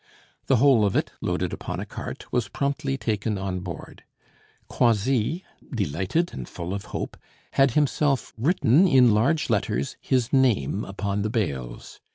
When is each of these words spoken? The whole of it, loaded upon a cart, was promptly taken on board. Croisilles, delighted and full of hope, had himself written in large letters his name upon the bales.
The 0.47 0.55
whole 0.55 0.83
of 0.83 0.95
it, 0.95 1.11
loaded 1.21 1.53
upon 1.53 1.79
a 1.79 1.85
cart, 1.85 2.31
was 2.33 2.47
promptly 2.49 2.97
taken 2.97 3.37
on 3.37 3.59
board. 3.59 4.03
Croisilles, 4.67 5.41
delighted 5.71 6.33
and 6.33 6.49
full 6.49 6.73
of 6.73 6.85
hope, 6.85 7.15
had 7.51 7.73
himself 7.73 8.33
written 8.35 8.87
in 8.87 9.11
large 9.13 9.51
letters 9.51 9.97
his 10.01 10.33
name 10.33 10.83
upon 10.85 11.21
the 11.21 11.29
bales. 11.29 11.99